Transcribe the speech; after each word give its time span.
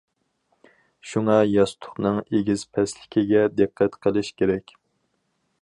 شۇڭا 1.09 1.35
ياستۇقنىڭ 1.49 2.17
ئېگىز- 2.39 2.65
پەسلىكىگە 2.79 3.47
دىققەت 3.61 4.03
قىلىش 4.07 4.37
كېرەك. 4.41 4.79